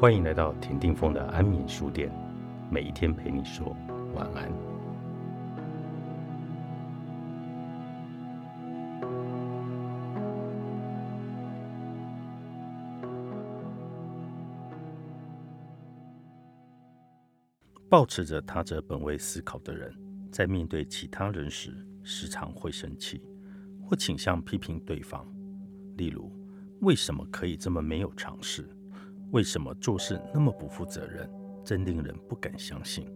[0.00, 2.10] 欢迎来到田定峰的安眠书店，
[2.70, 3.76] 每一天陪你说
[4.14, 4.50] 晚安。
[17.90, 19.94] 保持着他者本位思考的人，
[20.32, 23.22] 在面对其他人时，时常会生气，
[23.82, 25.30] 或倾向批评对方。
[25.98, 26.32] 例如，
[26.80, 28.66] 为什么可以这么没有常识？
[29.32, 31.30] 为什么做事那么不负责任？
[31.64, 33.06] 真令人不敢相信。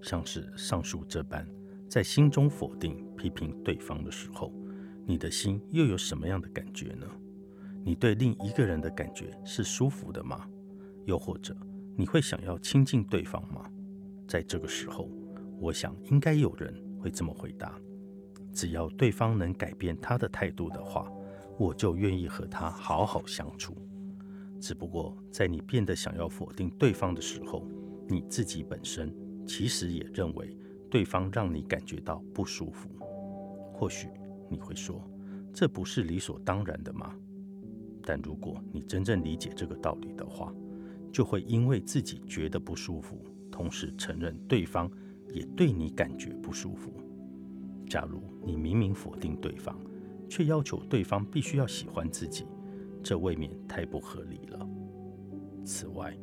[0.00, 1.46] 像是上述这般，
[1.88, 4.52] 在心中否定、批评对方的时候，
[5.06, 7.06] 你的心又有什么样的感觉呢？
[7.84, 10.48] 你对另一个人的感觉是舒服的吗？
[11.04, 11.54] 又或者，
[11.94, 13.70] 你会想要亲近对方吗？
[14.26, 15.10] 在这个时候，
[15.60, 17.78] 我想应该有人会这么回答：
[18.52, 21.10] 只要对方能改变他的态度的话，
[21.58, 23.76] 我就愿意和他好好相处。
[24.64, 27.68] 只不过，在你变得想要否定对方的时候，
[28.08, 29.14] 你自己本身
[29.46, 30.56] 其实也认为
[30.90, 32.88] 对方让你感觉到不舒服。
[33.74, 34.08] 或许
[34.48, 35.06] 你会说，
[35.52, 37.14] 这不是理所当然的吗？
[38.02, 40.50] 但如果你真正理解这个道理的话，
[41.12, 43.22] 就会因为自己觉得不舒服。
[43.52, 44.90] 同时承认对方
[45.30, 46.90] 也对你感觉不舒服。
[47.86, 49.78] 假如你明明否定对方，
[50.26, 52.46] 却要求对方必须要喜欢自己，
[53.04, 54.66] 这未免太不合理了。
[55.62, 56.16] 此外，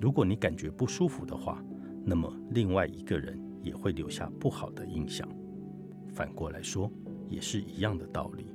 [0.00, 1.64] 如果你感觉不舒服的话，
[2.04, 5.26] 那么另外一个人也会留下不好的印象。
[6.12, 6.90] 反过来说，
[7.28, 8.46] 也是一样的道理。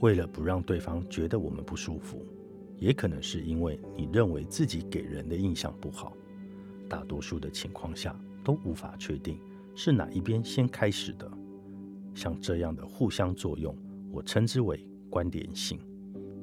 [0.00, 2.24] 为了不让对方觉得我们不舒服，
[2.78, 6.16] 也可能是因为你认为自己给人的印象不好。
[6.88, 9.40] 大多数的情况下都无法确定
[9.74, 11.28] 是哪一边先开始的。
[12.14, 13.76] 像这样的互相作用，
[14.12, 15.78] 我称之为关联性。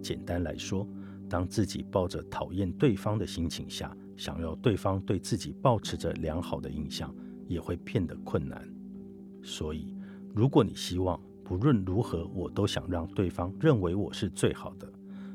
[0.02, 0.88] 简单来说，
[1.30, 7.14] 当自己抱着讨厌对方的心情下，想要对方对自己保持着良好的印象，
[7.48, 8.68] 也会变得困难。
[9.42, 9.96] 所以，
[10.34, 14.92] 如果你希望不论如何我都想让对方认为我是最好的，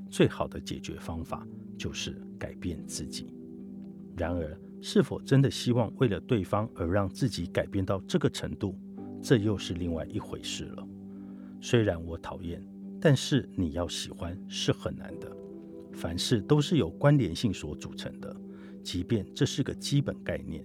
[0.09, 1.47] 最好的解决方法
[1.77, 3.35] 就是改变自己。
[4.17, 8.79] 然而，是否真的希望为了对方而让自己改变到这个程度，
[9.23, 10.87] 这又是另外一回事了。
[11.61, 12.63] 虽然我讨厌，
[13.01, 15.31] 但是你要喜欢是很难的。
[15.93, 18.35] 凡事都是由关联性所组成的，
[18.83, 20.65] 即便这是个基本概念，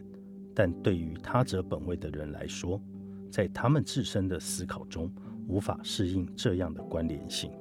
[0.54, 2.82] 但对于他者本位的人来说，
[3.30, 5.10] 在他们自身的思考中
[5.48, 7.52] 无法适应这样的关联性。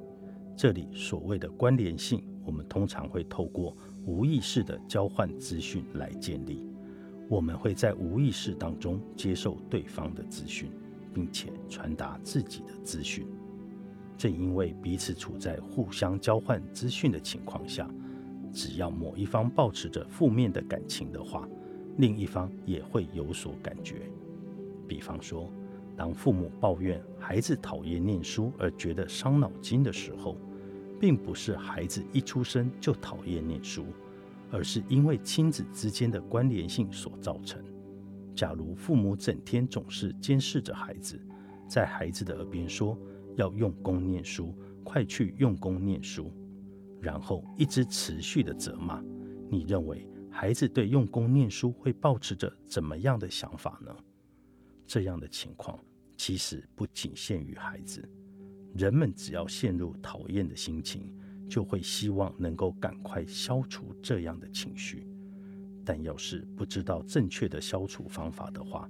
[0.57, 3.75] 这里所谓的关联性，我们通常会透过。
[4.03, 6.67] 无意识的交换资讯来建立，
[7.29, 10.71] 我们会在无意识当中接受对方的资讯，
[11.13, 13.27] 并且传达自己的资讯。
[14.21, 17.89] 正因为彼此处在互相交换资讯的情况下，
[18.53, 21.49] 只要某一方保持着负面的感情的话，
[21.97, 24.03] 另一方也会有所感觉。
[24.87, 25.51] 比方说，
[25.97, 30.37] 当父母抱怨孩子讨厌念书而觉得伤脑筋的时候。
[30.99, 33.87] 并不是孩子一出生就讨厌念书，
[34.51, 37.59] 而是因为亲子之间的关联性所造成。
[38.35, 41.19] 假如父母整天总是监视着孩子，
[41.67, 42.95] 在孩子的耳边说
[43.35, 46.31] 要用功念书，快去用功念书，
[46.99, 49.01] 然后一直持续的责骂，
[49.49, 53.95] 你认为孩子对用功念书会保持着怎么样的想法呢？
[54.85, 55.79] 这样的情况
[56.17, 58.07] 其实不仅限于孩子。
[58.73, 61.13] 人们只要陷入讨厌的心情，
[61.49, 65.05] 就会希望能够赶快消除这样的情绪。
[65.83, 68.89] 但要是不知道正确的消除方法的话，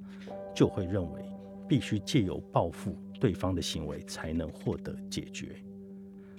[0.54, 1.24] 就会认为
[1.68, 5.56] 必须借由报复对方的行为才能获得解决。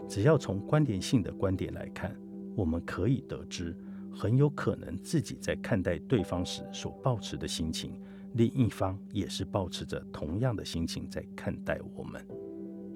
[0.09, 2.15] 只要从关联性的观点来看，
[2.57, 3.75] 我们可以得知，
[4.13, 7.95] 很有可能自己在看待对方时所保持的心情，
[8.35, 12.21] 另一方也是保持着同样的心情在看待我们。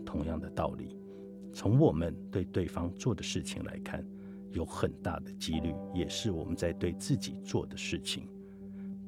[0.05, 0.99] 同样的道理，
[1.53, 4.05] 从我们对对方做的事情来看，
[4.51, 8.29] 有很大的几率也是我们在对自己做的事情。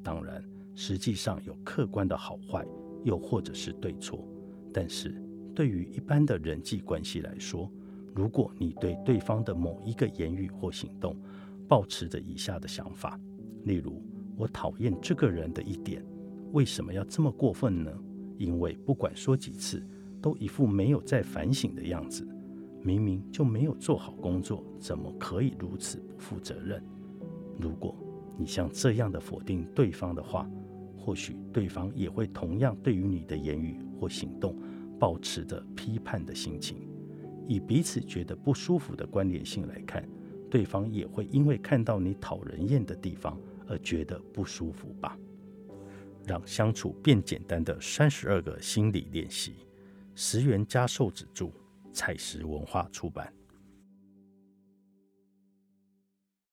[0.01, 0.41] 当然，
[0.73, 2.65] 实际上有客观的好坏，
[3.03, 4.25] 又或者是对错。
[4.73, 5.21] 但是
[5.55, 7.71] 对于一般的人际关系来说，
[8.15, 11.15] 如果你对对方的某一个言语或行动，
[11.67, 13.19] 保持着以下的想法，
[13.63, 14.01] 例如
[14.35, 16.03] 我讨厌这个人的一点，
[16.51, 17.91] 为什么要这么过分呢？
[18.37, 19.83] 因为不管说几次。
[20.21, 22.27] 都一副没有在反省的样子，
[22.83, 26.83] 明明就没有做好工作，怎么可以如此不负责任？
[27.57, 27.95] 如果
[28.37, 30.45] 你像这样的否定对方的话，
[30.97, 34.55] 或许对方也会同样对于你的言语或行动，
[34.97, 36.87] 保持着批判的心情。
[37.47, 40.07] 以彼此觉得不舒服的关联性来看，
[40.49, 45.17] 对方也会因为看到你讨人厌的地方而觉得不舒服吧。
[46.25, 49.55] 让相处变简单的三十二个心理练习，
[50.13, 51.51] 十元加售纸助，
[51.91, 53.33] 彩石文化出版。